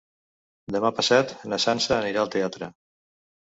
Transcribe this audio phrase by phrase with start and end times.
[0.75, 2.73] Demà passat na Sança anirà al teatre.